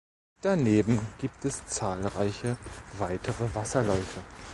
[0.41, 2.57] Daneben gibt es zahlreiche
[2.97, 4.21] weitere Wasserläufe.